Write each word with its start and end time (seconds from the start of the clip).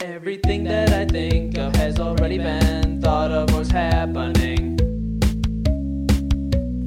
Everything 0.00 0.62
that 0.64 0.92
I 0.92 1.06
think 1.06 1.56
of 1.56 1.74
has 1.76 1.98
already 1.98 2.36
been 2.36 3.00
thought 3.00 3.30
of 3.30 3.56
was 3.56 3.70
happening. 3.70 4.78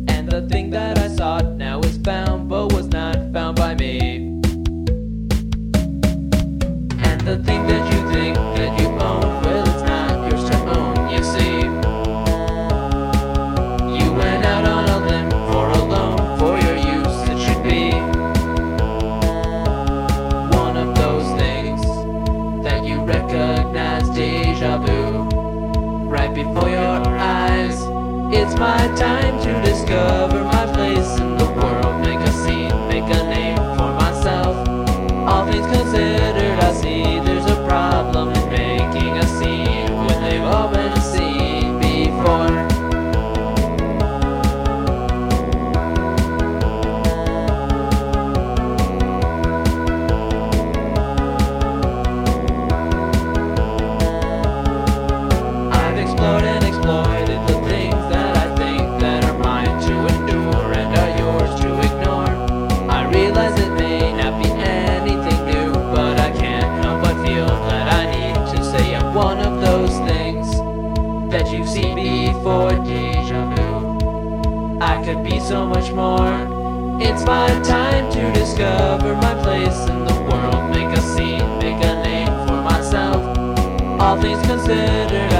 And 0.08 0.30
the 0.30 0.48
thing 0.48 0.70
that 0.70 1.00
I 1.00 1.08
sought 1.08 1.56
now 1.56 1.80
is 1.80 1.98
found, 1.98 2.50
but 2.50 2.72
was 2.72 2.86
not 2.90 3.16
found 3.34 3.58
by 3.58 3.74
me. 3.74 4.18
And 7.02 7.22
the 7.22 7.42
thing 7.44 7.66
that 7.66 7.92
you 7.92 8.12
think 8.12 8.36
that 8.36 8.80
you 8.80 8.89
deja 24.70 24.78
vu 24.78 26.10
right 26.10 26.34
before 26.34 26.70
your 26.70 27.02
eyes. 27.18 27.82
It's 28.32 28.58
my 28.60 28.78
time 28.96 29.42
to 29.42 29.62
discover 29.64 30.44
my 30.44 30.59
that 71.30 71.52
you've 71.52 71.70
seen 71.70 71.96
before 71.96 72.72
deja 72.72 73.46
vu. 73.54 74.80
I 74.82 75.04
could 75.06 75.24
be 75.24 75.40
so 75.40 75.66
much 75.66 75.92
more. 75.92 76.34
It's 77.00 77.24
my 77.24 77.48
time 77.62 78.12
to 78.12 78.32
discover 78.34 79.16
my 79.16 79.36
place 79.44 79.80
in 79.88 80.06
the 80.06 80.14
world, 80.28 80.72
make 80.72 80.92
a 80.98 81.02
scene, 81.02 81.48
make 81.60 81.84
a 81.86 82.02
name 82.04 82.34
for 82.48 82.62
myself. 82.62 83.22
All 84.02 84.20
things 84.20 84.42
considered, 84.48 85.39